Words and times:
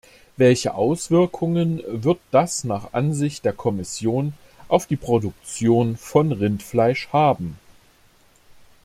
Welche 0.35 0.73
Auswirkungen 0.73 1.83
wird 1.85 2.19
das 2.31 2.63
nach 2.63 2.91
Ansicht 2.93 3.45
der 3.45 3.53
Kommission 3.53 4.33
auf 4.67 4.87
die 4.87 4.95
Produktion 4.95 5.95
von 5.95 6.31
Rindfleisch 6.31 7.09
haben? 7.13 7.59